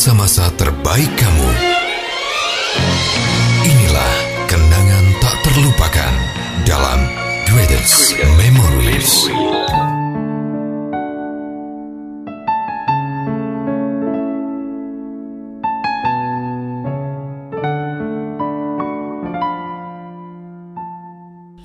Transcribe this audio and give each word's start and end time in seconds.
masa-masa 0.00 0.48
terbaik 0.56 1.12
kamu. 1.12 1.39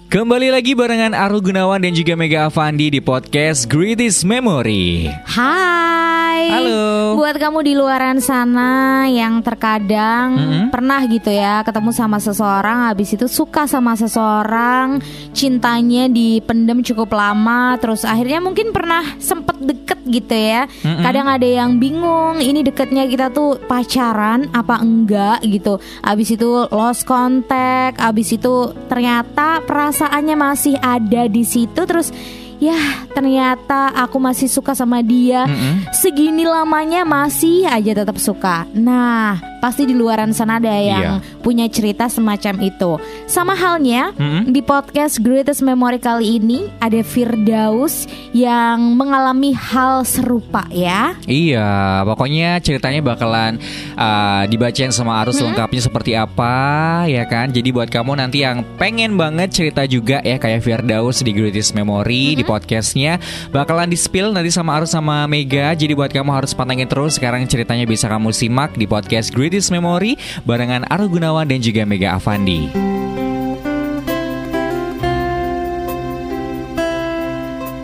Kembali 0.05 0.54
lagi 0.54 0.77
barengan 0.77 1.18
Aru 1.18 1.41
Gunawan 1.41 1.82
dan 1.82 1.90
juga 1.90 2.14
Mega 2.14 2.45
Avandi 2.45 2.94
di 2.94 3.02
podcast 3.02 3.66
Greatest 3.66 4.22
Memory. 4.22 5.09
Hai. 5.26 6.45
Halo. 6.45 7.18
Buat 7.18 7.41
kamu 7.41 7.66
di 7.66 7.73
luaran 7.73 8.22
sana 8.22 9.02
yang 9.09 9.41
terkadang 9.41 10.38
Mm-mm. 10.38 10.66
pernah 10.70 11.02
gitu 11.09 11.34
ya 11.34 11.66
ketemu 11.66 11.90
sama 11.90 12.22
seseorang 12.22 12.86
habis 12.86 13.18
itu 13.18 13.26
suka 13.26 13.66
sama 13.66 13.98
seseorang, 13.98 15.02
cintanya 15.34 16.06
dipendam 16.06 16.86
cukup 16.86 17.17
lama 17.17 17.73
terus 17.81 18.06
akhirnya 18.06 18.45
mungkin 18.45 18.70
pernah 18.76 19.17
sempet 19.17 19.58
deket 19.58 19.98
gitu 20.06 20.36
ya. 20.38 20.70
Mm-mm. 20.86 21.02
Kadang 21.02 21.28
ada 21.34 21.48
yang 21.50 21.81
bingung 21.81 22.38
ini 22.38 22.62
deketnya 22.62 23.09
kita 23.09 23.34
tuh 23.34 23.58
pacaran 23.66 24.45
apa 24.53 24.86
enggak 24.86 25.42
gitu. 25.50 25.81
Habis 26.06 26.38
itu 26.38 26.70
lost 26.70 27.09
contact, 27.09 27.97
habis 27.97 28.30
itu 28.30 28.69
ternyata 28.86 29.66
perasaannya 30.06 30.38
masih 30.38 30.78
ada 30.78 31.25
di 31.25 31.42
situ 31.42 31.81
terus 31.89 32.14
ya 32.61 32.78
ternyata 33.17 33.89
aku 33.98 34.22
masih 34.22 34.45
suka 34.45 34.78
sama 34.78 35.02
dia 35.02 35.50
Mm-mm. 35.50 35.89
segini 35.97 36.45
lamanya 36.45 37.02
masih 37.02 37.66
aja 37.66 38.06
tetap 38.06 38.22
suka. 38.22 38.70
Nah, 38.78 39.42
pasti 39.66 39.89
di 39.89 39.97
luaran 39.97 40.30
sana 40.30 40.61
ada 40.61 40.77
yang 40.77 41.17
punya 41.41 41.66
cerita 41.66 42.05
semacam 42.05 42.61
itu. 42.61 43.02
Sama 43.25 43.58
halnya 43.58 44.13
Mm-mm. 44.13 44.53
di 44.53 44.61
podcast 44.61 45.17
Greatest 45.17 45.66
Memory 45.66 45.97
kali 45.97 46.38
ini 46.38 46.69
ada 46.77 47.02
Firdaus 47.02 48.05
yang 48.30 48.94
mengalami 48.94 49.57
hal 49.57 50.05
serupa 50.05 50.69
ya. 50.69 51.17
Iya, 51.25 52.05
pokoknya 52.05 52.61
ceritanya 52.61 53.02
bakalan 53.02 53.57
uh, 53.97 54.45
dibacain 54.45 54.94
sama 54.94 55.17
Arus 55.25 55.41
lengkapnya 55.41 55.81
seperti 55.81 56.13
apa, 56.13 57.09
ya 57.09 57.25
kan? 57.25 57.50
Jadi 57.50 57.73
buat 57.73 57.89
kamu 57.89 58.22
nanti 58.22 58.45
yang 58.45 58.61
pengen 58.77 59.17
banget 59.17 59.50
cerita 59.50 59.81
juga 59.89 60.22
ya 60.22 60.38
kayak 60.38 60.61
Firdaus 60.61 61.25
di 61.25 61.33
Greatest 61.33 61.73
Memory 61.73 62.38
di 62.38 62.45
podcastnya 62.45 63.17
bakalan 63.50 63.89
di 63.89 63.97
spill 63.97 64.29
nanti 64.29 64.53
sama 64.53 64.77
Arus 64.77 64.94
sama 64.94 65.25
Mega. 65.25 65.73
Jadi 65.73 65.97
buat 65.97 66.13
kamu 66.13 66.29
harus 66.29 66.53
pantengin 66.53 66.85
terus. 66.85 67.17
Sekarang 67.17 67.41
ceritanya 67.50 67.89
bisa 67.89 68.05
kamu 68.05 68.29
simak 68.29 68.77
di 68.77 68.85
podcast 68.85 69.33
Greatest 69.33 69.55
Memory 69.72 70.44
barengan 70.44 70.84
Aru 70.92 71.08
Gunawan 71.08 71.48
dan 71.48 71.64
juga 71.64 71.88
Mega 71.88 72.20
Avandi. 72.20 72.67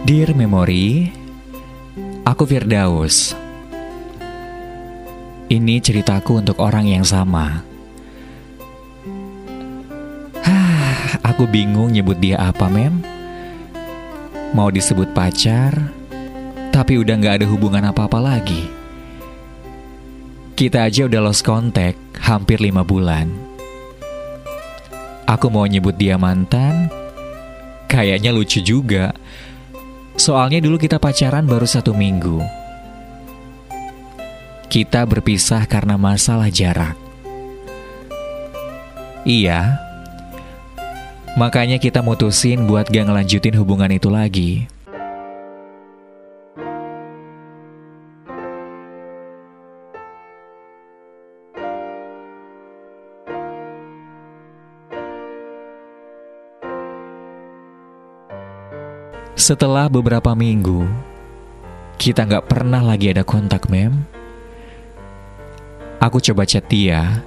Dear 0.01 0.35
Memory, 0.35 1.07
aku 2.27 2.43
Firdaus. 2.43 3.31
Ini 5.47 5.79
ceritaku 5.79 6.43
untuk 6.43 6.59
orang 6.59 6.89
yang 6.89 7.07
sama. 7.07 7.63
Aku 11.31 11.47
bingung 11.47 11.95
nyebut 11.95 12.19
dia 12.19 12.39
apa, 12.39 12.67
Mem. 12.67 13.03
Mau 14.51 14.67
disebut 14.67 15.15
pacar, 15.15 15.75
tapi 16.75 16.99
udah 16.99 17.15
nggak 17.15 17.35
ada 17.39 17.47
hubungan 17.47 17.87
apa-apa 17.87 18.19
lagi. 18.19 18.80
Kita 20.61 20.85
aja 20.85 21.09
udah 21.09 21.25
lost 21.25 21.41
contact 21.41 21.97
hampir 22.21 22.61
lima 22.61 22.85
bulan. 22.85 23.33
Aku 25.25 25.49
mau 25.49 25.65
nyebut 25.65 25.97
dia 25.97 26.21
mantan, 26.21 26.85
kayaknya 27.89 28.29
lucu 28.29 28.61
juga. 28.61 29.09
Soalnya 30.21 30.61
dulu 30.61 30.77
kita 30.77 31.01
pacaran 31.01 31.49
baru 31.49 31.65
satu 31.65 31.97
minggu. 31.97 32.45
Kita 34.69 35.01
berpisah 35.09 35.65
karena 35.65 35.97
masalah 35.97 36.53
jarak. 36.53 36.93
Iya, 39.25 39.81
makanya 41.41 41.81
kita 41.81 42.05
mutusin 42.05 42.69
buat 42.69 42.85
gak 42.85 43.09
ngelanjutin 43.09 43.57
hubungan 43.57 43.89
itu 43.89 44.13
lagi. 44.13 44.69
Setelah 59.41 59.89
beberapa 59.89 60.37
minggu, 60.37 60.85
kita 61.97 62.29
nggak 62.29 62.45
pernah 62.45 62.77
lagi 62.77 63.09
ada 63.09 63.25
kontak, 63.25 63.73
Mem. 63.73 64.05
Aku 65.97 66.21
coba 66.21 66.45
chat 66.45 66.61
dia, 66.69 67.25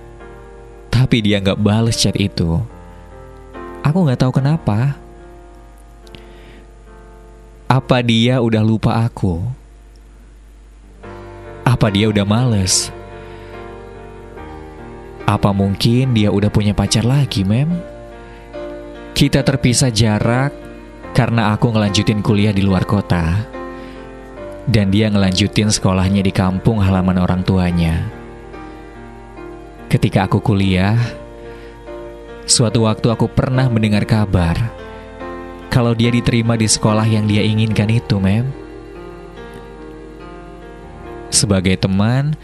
tapi 0.95 1.19
dia 1.27 1.43
nggak 1.43 1.59
bales 1.59 1.99
chat 1.99 2.15
itu. 2.15 2.63
Aku 3.83 4.07
nggak 4.07 4.23
tahu 4.23 4.39
kenapa. 4.39 4.95
Apa 7.67 7.99
dia 7.99 8.39
udah 8.39 8.63
lupa 8.63 8.95
aku? 9.03 9.43
Apa 11.67 11.91
dia 11.91 12.07
udah 12.15 12.23
males? 12.23 12.95
Apa 15.27 15.51
mungkin 15.51 16.15
dia 16.15 16.31
udah 16.31 16.47
punya 16.47 16.79
pacar 16.79 17.03
lagi, 17.03 17.43
Mem? 17.43 17.75
Kita 19.19 19.43
terpisah 19.43 19.91
jarak 19.91 20.64
karena 21.15 21.55
aku 21.55 21.71
ngelanjutin 21.71 22.21
kuliah 22.21 22.51
di 22.51 22.67
luar 22.67 22.83
kota. 22.83 23.47
Dan 24.67 24.91
dia 24.91 25.07
ngelanjutin 25.09 25.71
sekolahnya 25.71 26.27
di 26.27 26.33
kampung 26.35 26.83
halaman 26.83 27.23
orang 27.23 27.47
tuanya. 27.47 28.03
Ketika 29.87 30.27
aku 30.27 30.43
kuliah, 30.43 30.99
suatu 32.45 32.85
waktu 32.91 33.15
aku 33.15 33.31
pernah 33.31 33.71
mendengar 33.71 34.03
kabar 34.03 34.59
kalau 35.75 35.91
dia 35.91 36.11
diterima 36.11 36.55
di 36.55 36.67
sekolah 36.71 37.03
yang 37.03 37.27
dia 37.27 37.43
inginkan 37.43 37.91
itu, 37.91 38.19
Mem. 38.23 38.47
Sebagai 41.35 41.75
teman, 41.75 42.39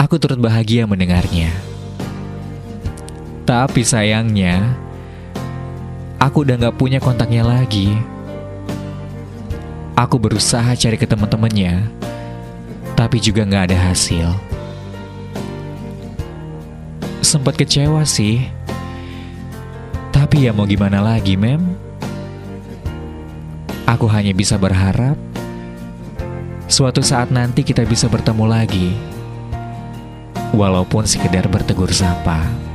aku 0.00 0.16
turut 0.16 0.40
bahagia 0.40 0.88
mendengarnya. 0.88 1.52
Tapi 3.44 3.84
sayangnya, 3.84 4.72
aku 6.26 6.42
udah 6.42 6.58
gak 6.58 6.74
punya 6.74 6.98
kontaknya 6.98 7.46
lagi. 7.46 7.94
Aku 9.94 10.18
berusaha 10.18 10.74
cari 10.74 10.98
ke 10.98 11.06
teman-temannya, 11.06 11.86
tapi 12.98 13.22
juga 13.22 13.46
gak 13.46 13.70
ada 13.70 13.78
hasil. 13.94 14.34
Sempat 17.22 17.54
kecewa 17.54 18.02
sih, 18.02 18.42
tapi 20.10 20.50
ya 20.50 20.52
mau 20.52 20.66
gimana 20.66 20.98
lagi, 20.98 21.38
Mem? 21.38 21.62
Aku 23.86 24.10
hanya 24.10 24.34
bisa 24.34 24.58
berharap 24.58 25.14
suatu 26.66 27.06
saat 27.06 27.30
nanti 27.30 27.62
kita 27.62 27.86
bisa 27.86 28.10
bertemu 28.10 28.44
lagi, 28.50 28.98
walaupun 30.50 31.06
sekedar 31.06 31.46
bertegur 31.46 31.88
sapa. 31.94 32.65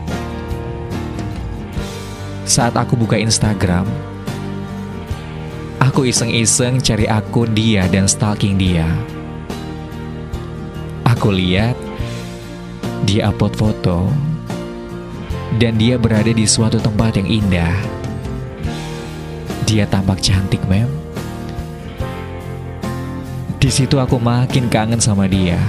Saat 2.41 2.73
aku 2.73 2.97
buka 2.97 3.21
Instagram, 3.21 3.85
aku 5.77 6.09
iseng-iseng 6.09 6.81
cari 6.81 7.05
akun 7.05 7.53
dia 7.53 7.85
dan 7.85 8.09
stalking 8.09 8.57
dia. 8.57 8.89
Aku 11.05 11.29
lihat 11.29 11.77
dia 13.05 13.29
upload 13.29 13.53
foto 13.53 14.09
dan 15.61 15.77
dia 15.77 16.01
berada 16.01 16.33
di 16.33 16.49
suatu 16.49 16.81
tempat 16.81 17.21
yang 17.21 17.29
indah. 17.29 17.75
Dia 19.69 19.85
tampak 19.85 20.25
cantik, 20.25 20.65
Mem. 20.65 20.89
Di 23.61 23.69
situ 23.69 24.01
aku 24.01 24.17
makin 24.17 24.65
kangen 24.65 24.97
sama 24.97 25.29
dia. 25.29 25.61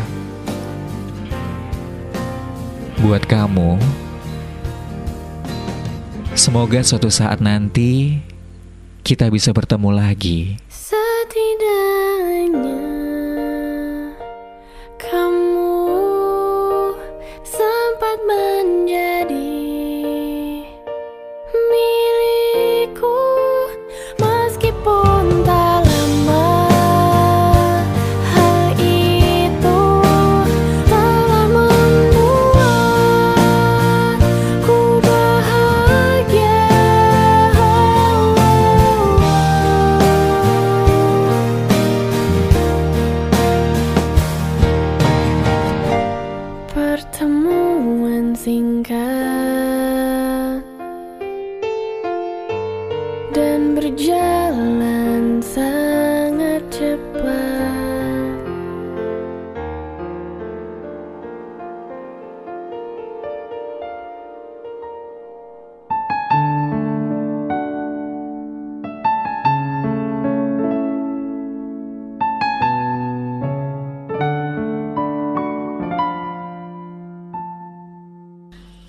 Buat 3.04 3.28
kamu, 3.28 3.76
semoga 6.32 6.80
suatu 6.80 7.12
saat 7.12 7.38
nanti 7.44 8.18
kita 9.02 9.28
bisa 9.28 9.52
bertemu 9.52 9.90
lagi. 9.92 10.56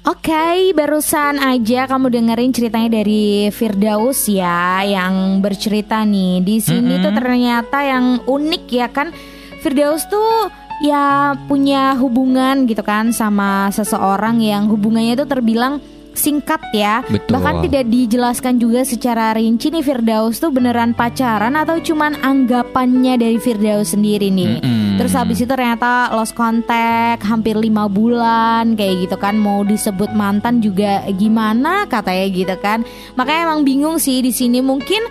Oke, 0.04 0.76
barusan 0.76 1.40
aja 1.40 1.88
kamu 1.88 2.12
dengerin 2.12 2.52
ceritanya 2.52 3.00
dari 3.00 3.48
Firdaus 3.56 4.28
ya, 4.28 4.84
yang 4.84 5.40
bercerita 5.40 6.04
nih. 6.04 6.44
Di 6.44 6.60
sini 6.60 7.00
Mm-mm. 7.00 7.04
tuh 7.08 7.14
ternyata 7.16 7.80
yang 7.88 8.20
unik 8.28 8.64
ya 8.68 8.92
kan. 8.92 9.16
Firdaus 9.64 10.04
tuh 10.12 10.52
ya 10.84 11.32
punya 11.48 11.96
hubungan 11.96 12.68
gitu 12.68 12.84
kan 12.84 13.16
sama 13.16 13.72
seseorang 13.72 14.44
yang 14.44 14.68
hubungannya 14.68 15.16
itu 15.16 15.24
terbilang 15.24 15.80
singkat 16.12 16.60
ya. 16.76 17.00
Betul. 17.08 17.40
Bahkan 17.40 17.56
tidak 17.64 17.88
dijelaskan 17.88 18.60
juga 18.60 18.84
secara 18.84 19.32
rinci 19.40 19.72
nih 19.72 19.88
Firdaus 19.88 20.36
tuh 20.44 20.52
beneran 20.52 20.92
pacaran 20.92 21.56
atau 21.56 21.80
cuman 21.80 22.20
anggapannya 22.20 23.24
dari 23.24 23.40
Firdaus 23.40 23.96
sendiri 23.96 24.28
nih. 24.36 24.60
Mm-mm. 24.60 24.83
Terus 25.00 25.14
habis 25.18 25.38
itu 25.42 25.50
ternyata 25.50 26.14
lost 26.14 26.38
contact 26.38 27.26
hampir 27.26 27.58
lima 27.58 27.90
bulan 27.90 28.78
kayak 28.78 29.10
gitu 29.10 29.16
kan 29.18 29.36
mau 29.36 29.66
disebut 29.66 30.14
mantan 30.14 30.62
juga 30.62 31.02
gimana 31.14 31.90
katanya 31.90 32.26
gitu 32.30 32.56
kan. 32.62 32.86
Makanya 33.18 33.52
emang 33.52 33.62
bingung 33.66 33.98
sih 33.98 34.22
di 34.22 34.30
sini 34.30 34.62
mungkin 34.62 35.02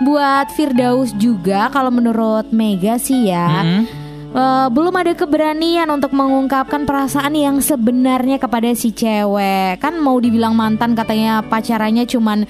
buat 0.00 0.48
Firdaus 0.56 1.12
juga 1.20 1.68
kalau 1.68 1.92
menurut 1.92 2.50
Mega 2.50 2.96
sih 2.96 3.28
ya. 3.28 3.62
Mm-mm. 3.62 4.00
Eh, 4.30 4.68
belum 4.70 4.94
ada 4.94 5.10
keberanian 5.18 5.90
untuk 5.90 6.14
mengungkapkan 6.14 6.86
perasaan 6.86 7.34
yang 7.34 7.58
sebenarnya 7.58 8.38
kepada 8.38 8.70
si 8.78 8.94
cewek. 8.94 9.82
Kan 9.82 9.98
mau 9.98 10.22
dibilang 10.22 10.54
mantan 10.54 10.94
katanya 10.94 11.42
pacarannya 11.42 12.06
cuman 12.06 12.46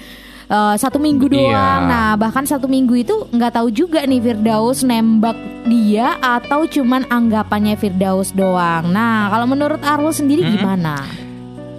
eh, 0.51 0.75
satu 0.75 0.99
minggu 0.99 1.25
Iya. 1.25 1.35
doang. 1.39 1.81
Nah 1.87 2.09
bahkan 2.13 2.43
satu 2.43 2.67
minggu 2.67 2.93
itu 2.97 3.15
nggak 3.27 3.55
tahu 3.55 3.71
juga 3.71 4.03
nih 4.03 4.19
Firdaus 4.19 4.83
nembak 4.83 5.33
dia 5.63 6.19
atau 6.19 6.65
cuman 6.65 7.07
anggapannya 7.07 7.73
Firdaus 7.73 8.29
doang. 8.31 8.89
Nah 8.89 9.29
kalau 9.29 9.45
menurut 9.45 9.79
Arul 9.81 10.11
sendiri 10.11 10.43
Mm-mm. 10.43 10.55
gimana? 10.57 10.95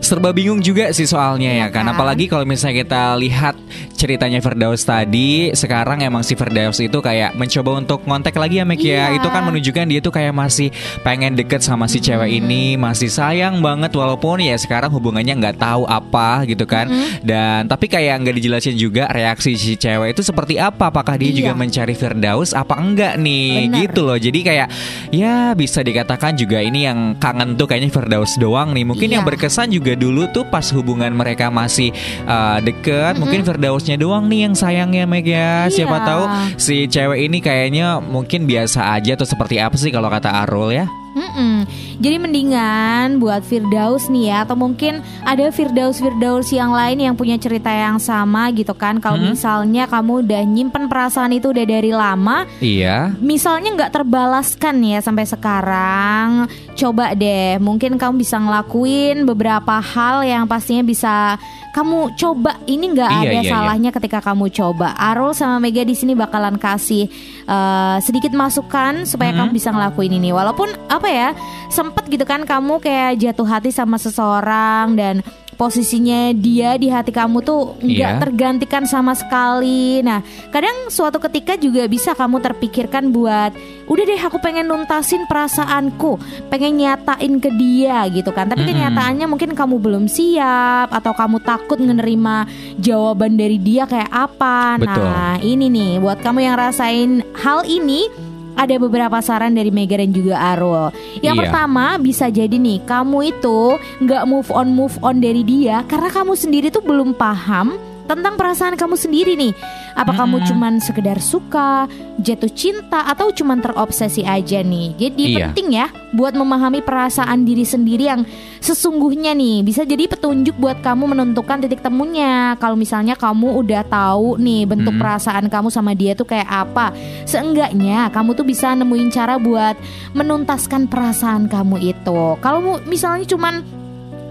Serba 0.03 0.29
bingung 0.31 0.59
juga 0.59 0.91
sih 0.91 1.07
soalnya 1.07 1.49
ya 1.49 1.59
Iya 1.63 1.67
kan. 1.71 1.87
kan? 1.87 1.95
Apalagi 1.95 2.27
kalau 2.27 2.43
misalnya 2.43 2.83
kita 2.83 3.15
lihat 3.17 3.55
ceritanya 3.95 4.43
Firdaus 4.43 4.83
tadi, 4.83 5.49
sekarang 5.53 6.03
emang 6.03 6.21
si 6.21 6.35
Firdaus 6.35 6.77
itu 6.77 6.99
kayak 6.99 7.33
mencoba 7.33 7.79
untuk 7.79 8.03
ngontek 8.03 8.35
lagi 8.35 8.59
ya 8.59 8.67
Mek 8.67 8.83
ya. 8.83 9.09
Iya. 9.09 9.17
Itu 9.17 9.31
kan 9.31 9.47
menunjukkan 9.47 9.87
dia 9.87 10.01
tuh 10.01 10.11
kayak 10.11 10.35
masih 10.35 10.75
pengen 11.01 11.33
deket 11.33 11.63
sama 11.63 11.87
si 11.87 12.03
cewek 12.03 12.35
ini, 12.35 12.75
masih 12.75 13.07
sayang 13.07 13.63
banget 13.63 13.95
walaupun 13.95 14.43
ya 14.43 14.59
sekarang 14.59 14.91
hubungannya 14.91 15.39
nggak 15.39 15.57
tahu 15.57 15.87
apa 15.87 16.43
gitu 16.45 16.67
kan. 16.67 16.91
Dan 17.23 17.71
tapi 17.71 17.87
kayak 17.87 18.19
nggak 18.21 18.35
dijelasin 18.37 18.75
juga 18.75 19.07
reaksi 19.07 19.55
si 19.55 19.79
cewek 19.79 20.13
itu 20.13 20.21
seperti 20.21 20.59
apa. 20.59 20.91
Apakah 20.91 21.15
dia 21.15 21.31
juga 21.31 21.55
Iya. 21.55 21.61
mencari 21.63 21.95
Firdaus 21.95 22.51
apa 22.53 22.75
enggak 22.75 23.23
nih 23.23 23.71
Bener. 23.71 23.79
gitu 23.87 24.01
loh. 24.03 24.19
Jadi 24.19 24.41
kayak 24.43 24.67
ya 25.15 25.55
bisa 25.55 25.79
dikatakan 25.81 26.35
juga 26.35 26.59
ini 26.59 26.91
yang 26.91 27.15
kangen 27.17 27.55
tuh 27.55 27.71
kayaknya 27.71 27.89
Firdaus 27.89 28.35
doang 28.35 28.75
nih. 28.75 28.83
Mungkin 28.83 29.07
yang 29.09 29.23
Iya. 29.23 29.31
berkesan 29.31 29.71
juga 29.71 29.92
dulu 29.97 30.29
tuh 30.31 30.45
pas 30.45 30.65
hubungan 30.71 31.11
mereka 31.11 31.49
masih 31.49 31.91
uh, 32.25 32.59
deket, 32.61 33.19
mungkin 33.19 33.43
Firdausnya 33.43 33.97
doang 33.97 34.29
nih 34.29 34.49
yang 34.51 34.55
sayangnya 34.55 35.05
Meg 35.05 35.27
ya. 35.27 35.67
Siapa 35.69 35.99
Iya. 35.99 36.07
tahu 36.07 36.23
si 36.57 36.77
cewek 36.87 37.21
ini 37.27 37.39
kayaknya 37.39 37.99
mungkin 37.99 38.47
biasa 38.47 38.95
aja 38.95 39.15
atau 39.15 39.27
seperti 39.27 39.59
apa 39.59 39.75
sih 39.75 39.91
kalau 39.91 40.09
kata 40.09 40.31
Arul 40.47 40.73
ya? 40.73 40.87
Mm-mm. 41.13 41.69
Jadi 41.97 42.17
mendingan 42.17 43.17
buat 43.17 43.41
Firdaus 43.41 44.09
nih 44.09 44.25
ya 44.29 44.37
Atau 44.43 44.57
mungkin 44.57 44.99
ada 45.23 45.49
Firdaus-Firdaus 45.49 46.49
yang 46.51 46.71
lain 46.71 46.99
yang 46.99 47.15
punya 47.15 47.37
cerita 47.37 47.69
yang 47.69 47.97
sama 47.97 48.49
gitu 48.51 48.73
kan 48.73 48.97
Kalau 48.97 49.15
Hmm. 49.15 49.31
misalnya 49.31 49.85
kamu 49.85 50.25
udah 50.25 50.43
nyimpen 50.43 50.89
perasaan 50.89 51.31
itu 51.31 51.53
udah 51.53 51.63
dari 51.63 51.93
lama 51.93 52.49
Iya. 52.59 53.13
Misalnya 53.19 53.77
nggak 53.77 53.93
terbalaskan 53.93 54.77
ya 54.83 54.99
sampai 54.99 55.25
sekarang 55.25 56.49
Coba 56.73 57.13
deh 57.13 57.57
mungkin 57.59 57.95
kamu 57.95 58.19
bisa 58.19 58.37
ngelakuin 58.37 59.23
beberapa 59.23 59.79
hal 59.79 60.23
yang 60.23 60.45
pastinya 60.45 60.83
bisa 60.83 61.37
kamu 61.71 62.13
coba 62.15 62.57
Ini 62.63 62.85
nggak 62.87 63.11
Iya, 63.11 63.21
ada 63.23 63.33
iya, 63.33 63.41
iya. 63.41 63.51
salahnya 63.51 63.91
ketika 63.91 64.21
kamu 64.21 64.49
coba 64.49 64.93
Arul 64.93 65.33
sama 65.33 65.57
Mega 65.57 65.81
di 65.81 65.93
sini 65.93 66.13
bakalan 66.13 66.57
kasih 66.57 67.09
eh, 67.45 67.97
sedikit 68.01 68.33
masukan 68.33 69.05
supaya 69.05 69.33
Hmm. 69.33 69.47
kamu 69.47 69.51
bisa 69.53 69.69
ngelakuin 69.71 70.13
ini 70.13 70.31
Walaupun 70.33 70.69
apa 70.89 71.09
ya 71.09 71.29
sempet 71.69 72.07
gitu 72.09 72.23
kan 72.23 72.45
kamu 72.45 72.79
kayak 72.79 73.19
jatuh 73.19 73.47
hati 73.47 73.71
sama 73.71 73.97
seseorang 73.97 74.95
dan 74.95 75.21
posisinya 75.55 76.33
dia 76.33 76.75
di 76.75 76.89
hati 76.89 77.13
kamu 77.13 77.45
tuh 77.45 77.77
nggak 77.79 78.13
Iya. 78.13 78.21
tergantikan 78.21 78.85
sama 78.85 79.13
sekali. 79.13 80.01
Nah, 80.01 80.21
kadang 80.51 80.89
suatu 80.89 81.21
ketika 81.21 81.55
juga 81.55 81.87
bisa 81.87 82.13
kamu 82.13 82.41
terpikirkan 82.41 83.13
buat 83.13 83.55
udah 83.87 84.05
deh 84.05 84.19
aku 84.19 84.41
pengen 84.41 84.67
nuntasin 84.67 85.29
perasaanku, 85.29 86.17
pengen 86.49 86.81
nyatain 86.81 87.39
ke 87.39 87.51
dia 87.55 88.09
gitu 88.09 88.33
kan. 88.33 88.49
Tapi 88.49 88.65
Mm-mm. 88.65 88.73
kenyataannya 88.75 89.27
mungkin 89.29 89.53
kamu 89.53 89.77
belum 89.79 90.05
siap 90.07 90.89
atau 90.91 91.13
kamu 91.13 91.39
takut 91.45 91.79
menerima 91.79 92.49
jawaban 92.81 93.37
dari 93.37 93.61
dia 93.61 93.85
kayak 93.85 94.09
apa. 94.09 94.81
Betul. 94.81 95.05
Nah, 95.05 95.37
ini 95.39 95.67
nih 95.69 95.93
buat 96.01 96.19
kamu 96.19 96.39
yang 96.43 96.57
rasain 96.57 97.11
hal 97.37 97.63
ini 97.65 98.09
ada 98.55 98.75
beberapa 98.77 99.19
saran 99.19 99.53
dari 99.53 99.71
Mega 99.71 99.97
dan 99.97 100.11
juga 100.11 100.37
Arul. 100.39 100.93
Yang 101.21 101.35
Iya. 101.35 101.41
pertama 101.47 101.85
bisa 101.97 102.27
jadi 102.29 102.53
nih 102.53 102.85
kamu 102.85 103.19
itu 103.31 103.59
nggak 104.01 104.25
move 104.25 104.51
on 104.51 104.69
move 104.71 104.97
on 105.01 105.19
dari 105.19 105.43
dia 105.43 105.83
karena 105.87 106.09
kamu 106.09 106.33
sendiri 106.35 106.69
tuh 106.69 106.83
belum 106.83 107.13
paham 107.13 107.75
tentang 108.15 108.35
perasaan 108.37 108.75
kamu 108.75 108.95
sendiri 108.95 109.33
nih. 109.35 109.53
Apa 109.93 110.17
kamu 110.17 110.41
Mm-mm. 110.41 110.49
cuman 110.49 110.73
sekedar 110.79 111.21
suka, 111.21 111.85
jatuh 112.17 112.49
cinta 112.49 113.05
atau 113.05 113.29
cuman 113.29 113.61
terobsesi 113.61 114.25
aja 114.25 114.65
nih. 114.65 114.97
Jadi 114.97 115.23
Iya. 115.29 115.53
penting 115.53 115.69
ya 115.77 115.87
buat 116.13 116.33
memahami 116.33 116.81
perasaan 116.81 117.45
diri 117.45 117.63
sendiri 117.63 118.09
yang 118.09 118.25
sesungguhnya 118.59 119.37
nih. 119.37 119.61
Bisa 119.61 119.85
jadi 119.85 120.09
petunjuk 120.09 120.57
buat 120.57 120.81
kamu 120.81 121.13
menentukan 121.13 121.61
titik 121.61 121.85
temunya. 121.85 122.57
Kalau 122.57 122.75
misalnya 122.75 123.13
kamu 123.15 123.61
udah 123.61 123.83
tahu 123.85 124.41
nih 124.41 124.65
bentuk 124.65 124.97
Mm-mm. 124.97 125.03
perasaan 125.03 125.53
kamu 125.53 125.69
sama 125.69 125.93
dia 125.93 126.17
tuh 126.17 126.25
kayak 126.25 126.49
apa. 126.49 126.97
Seenggaknya 127.27 128.09
kamu 128.09 128.33
tuh 128.33 128.45
bisa 128.45 128.73
nemuin 128.73 129.13
cara 129.13 129.37
buat 129.37 129.77
menuntaskan 130.13 130.89
perasaan 130.89 131.53
kamu 131.53 131.77
itu. 131.85 132.21
Kalau 132.41 132.81
misalnya 132.85 133.29
cuman 133.29 133.82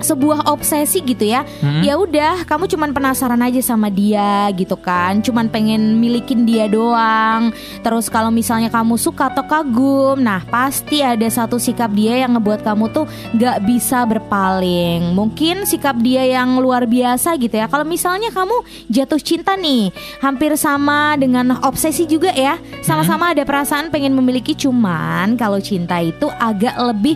sebuah 0.04 0.50
obsesi 0.50 1.02
gitu 1.02 1.26
ya. 1.26 1.46
Mm-mm. 1.64 1.82
Ya 1.86 1.96
udah, 1.98 2.44
kamu 2.46 2.68
cuman 2.68 2.92
penasaran 2.92 3.42
aja 3.42 3.62
sama 3.64 3.88
dia 3.88 4.50
gitu 4.54 4.76
kan. 4.78 5.22
Cuman 5.22 5.48
pengen 5.48 5.98
milikin 6.02 6.44
dia 6.44 6.68
doang. 6.68 7.54
Terus 7.82 8.12
kalau 8.12 8.30
misalnya 8.30 8.68
kamu 8.68 8.98
suka 8.98 9.32
atau 9.32 9.46
kagum, 9.46 10.20
nah 10.22 10.44
pasti 10.46 11.00
ada 11.02 11.26
satu 11.30 11.58
sikap 11.62 11.94
dia 11.94 12.22
yang 12.26 12.36
ngebuat 12.38 12.66
kamu 12.66 12.92
tuh 12.92 13.06
gak 13.38 13.64
bisa 13.66 14.04
berpaling. 14.06 15.14
Mungkin 15.14 15.64
sikap 15.66 15.98
dia 16.02 16.26
yang 16.26 16.60
luar 16.60 16.86
biasa 16.86 17.38
gitu 17.40 17.56
ya. 17.58 17.70
Kalau 17.70 17.86
misalnya 17.86 18.30
kamu 18.34 18.88
jatuh 18.92 19.22
cinta 19.22 19.54
nih, 19.56 19.94
hampir 20.20 20.54
sama 20.58 21.16
dengan 21.16 21.58
obsesi 21.64 22.06
juga 22.10 22.34
ya. 22.34 22.58
Sama-sama 22.82 23.32
ada 23.32 23.46
perasaan 23.46 23.94
pengen 23.94 24.14
memiliki 24.18 24.54
cuman 24.58 25.38
kalau 25.38 25.62
cinta 25.62 26.02
itu 26.02 26.28
agak 26.40 26.76
lebih 26.78 27.16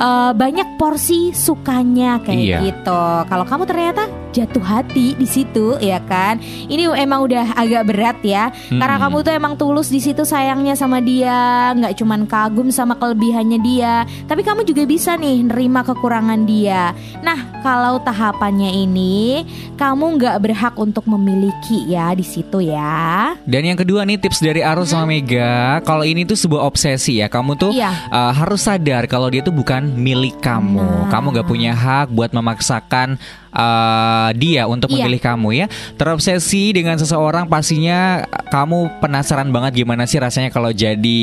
eh, 0.00 0.32
banyak 0.32 0.80
porsi 0.80 1.30
sukanya 1.30 2.18
kayak 2.24 2.40
Iya. 2.40 2.58
gitu. 2.64 3.02
Kalau 3.28 3.44
kamu 3.44 3.64
ternyata 3.68 4.08
jatuh 4.30 4.62
hati 4.62 5.14
di 5.14 5.26
situ 5.26 5.76
ya 5.78 5.98
kan. 6.06 6.38
Ini 6.42 6.90
emang 6.96 7.26
udah 7.26 7.54
agak 7.54 7.82
berat 7.90 8.18
ya. 8.22 8.54
Karena 8.70 8.96
Mm-mm. 8.96 9.04
kamu 9.06 9.16
tuh 9.26 9.32
emang 9.34 9.54
tulus 9.58 9.88
di 9.90 10.00
situ 10.00 10.22
sayangnya 10.22 10.74
sama 10.74 11.02
dia, 11.02 11.70
nggak 11.76 11.94
cuman 11.98 12.24
kagum 12.26 12.68
sama 12.70 12.94
kelebihannya 12.96 13.58
dia, 13.60 14.06
tapi 14.30 14.46
kamu 14.46 14.62
juga 14.64 14.86
bisa 14.86 15.18
nih 15.18 15.44
nerima 15.46 15.82
kekurangan 15.82 16.46
dia. 16.46 16.94
Nah, 17.20 17.60
kalau 17.60 17.98
tahapannya 18.00 18.70
ini 18.72 19.44
kamu 19.76 20.20
nggak 20.20 20.36
berhak 20.40 20.74
untuk 20.78 21.04
memiliki 21.10 21.90
ya 21.90 22.14
di 22.14 22.24
situ 22.24 22.62
ya. 22.62 23.34
Dan 23.44 23.66
yang 23.66 23.78
kedua 23.78 24.06
nih 24.06 24.20
tips 24.20 24.40
dari 24.40 24.62
Arul 24.62 24.86
sama 24.86 25.10
Mega, 25.10 25.82
kalau 25.82 26.06
ini 26.06 26.22
tuh 26.24 26.38
sebuah 26.38 26.62
obsesi 26.64 27.18
ya, 27.20 27.26
kamu 27.26 27.58
tuh 27.58 27.72
Iya. 27.74 27.90
uh, 28.10 28.32
harus 28.34 28.66
sadar 28.66 29.06
kalau 29.10 29.28
dia 29.30 29.42
tuh 29.42 29.54
bukan 29.54 29.90
milik 29.96 30.38
kamu. 30.40 30.80
Nah. 30.80 31.08
Kamu 31.10 31.32
gak 31.34 31.48
punya 31.48 31.72
hak 31.74 32.12
buat 32.14 32.30
memaksakan 32.30 33.18
uh, 33.52 34.30
dia 34.34 34.66
untuk 34.66 34.90
Iya. 34.90 35.06
memilih 35.06 35.20
kamu 35.22 35.48
ya. 35.54 35.66
Terobsesi 35.94 36.74
dengan 36.74 36.98
seseorang 36.98 37.46
pastinya 37.46 38.24
kamu 38.50 38.98
penasaran 38.98 39.50
banget 39.50 39.84
gimana 39.84 40.04
sih 40.04 40.18
rasanya 40.18 40.50
kalau 40.50 40.70
jadi 40.70 41.22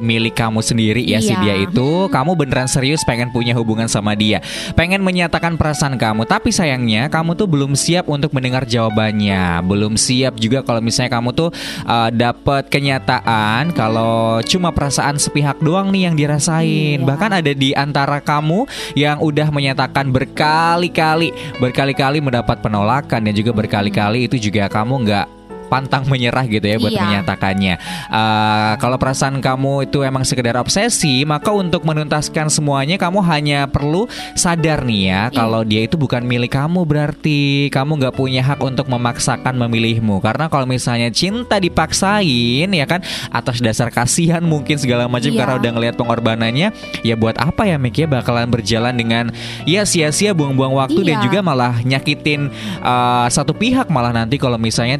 milik 0.00 0.36
kamu 0.36 0.62
sendiri 0.62 1.02
ya 1.02 1.18
si 1.18 1.34
Iya. 1.34 1.40
dia 1.42 1.54
itu. 1.66 2.06
Kamu 2.10 2.38
beneran 2.38 2.70
serius 2.70 3.02
pengen 3.02 3.30
punya 3.30 3.54
hubungan 3.56 3.86
sama 3.90 4.14
dia, 4.14 4.38
pengen 4.74 5.02
menyatakan 5.02 5.56
perasaan 5.56 5.98
kamu. 5.98 6.26
Tapi 6.26 6.50
sayangnya 6.50 7.10
kamu 7.10 7.34
tuh 7.34 7.46
belum 7.50 7.74
siap 7.74 8.06
untuk 8.06 8.30
mendengar 8.30 8.66
jawabannya, 8.66 9.64
belum 9.64 9.96
siap 9.96 10.38
juga 10.38 10.62
kalau 10.62 10.78
misalnya 10.78 11.18
kamu 11.18 11.30
tuh 11.34 11.50
uh, 11.86 12.10
dapat 12.12 12.70
kenyataan 12.70 13.72
kalau 13.74 14.38
cuma 14.44 14.70
perasaan 14.70 15.16
sepihak 15.18 15.58
doang 15.60 15.90
nih 15.90 16.10
yang 16.10 16.14
dirasain. 16.14 17.02
Iya. 17.02 17.06
Bahkan 17.06 17.30
ada 17.42 17.52
di 17.52 17.70
antara 17.72 18.20
kamu 18.20 18.66
yang 18.94 19.18
udah 19.20 19.48
menyatakan 19.50 20.10
berkali-kali, 20.10 21.30
berkali-kali 21.60 22.24
mendapat 22.24 22.64
penolakan 22.64 23.20
dan 23.20 23.34
juga 23.36 23.52
berkali-kali 23.52 24.24
itu 24.24 24.40
juga 24.40 24.64
kamu 24.72 25.04
nggak 25.04 25.39
pantang 25.70 26.02
menyerah 26.10 26.42
gitu 26.44 26.66
ya 26.66 26.76
buat 26.76 26.90
Iya. 26.90 27.02
menyatakannya. 27.06 27.74
Eh, 28.10 28.72
kalau 28.76 28.98
perasaan 28.98 29.38
kamu 29.38 29.86
itu 29.86 30.02
emang 30.02 30.26
sekedar 30.26 30.58
obsesi, 30.58 31.22
maka 31.22 31.54
untuk 31.54 31.86
menuntaskan 31.86 32.50
semuanya 32.50 32.98
kamu 32.98 33.22
hanya 33.22 33.70
perlu 33.70 34.10
sadar 34.34 34.82
nih 34.82 35.02
ya 35.06 35.22
Iya. 35.30 35.38
kalau 35.38 35.62
dia 35.62 35.86
itu 35.86 35.94
bukan 35.94 36.26
milik 36.26 36.50
kamu 36.50 36.82
berarti 36.82 37.70
kamu 37.70 38.02
nggak 38.02 38.14
punya 38.18 38.42
hak 38.42 38.58
untuk 38.58 38.90
memaksakan 38.90 39.54
memilihmu. 39.54 40.18
Karena 40.18 40.50
kalau 40.50 40.66
misalnya 40.66 41.14
cinta 41.14 41.62
dipaksain 41.62 42.66
ya 42.66 42.86
kan 42.88 43.00
atas 43.30 43.62
dasar 43.62 43.92
kasihan 43.94 44.42
mungkin 44.42 44.74
segala 44.74 45.06
macam 45.06 45.30
Iya. 45.30 45.38
karena 45.38 45.54
udah 45.60 45.70
ngelihat 45.76 45.94
pengorbanannya, 45.94 46.68
ya 47.06 47.14
buat 47.14 47.36
apa 47.38 47.68
ya 47.68 47.76
Mik 47.78 47.96
ya 47.96 48.06
bakalan 48.10 48.48
berjalan 48.50 48.94
dengan 48.96 49.30
ya 49.62 49.84
sia-sia 49.84 50.32
buang-buang 50.34 50.74
waktu 50.74 51.00
dan 51.04 51.20
Iya. 51.20 51.24
juga 51.28 51.38
malah 51.40 51.78
nyakitin 51.84 52.48
uh, 52.80 53.26
satu 53.28 53.52
pihak 53.52 53.86
malah 53.92 54.10
nanti 54.10 54.40
kalau 54.40 54.56
misalnya 54.56 54.96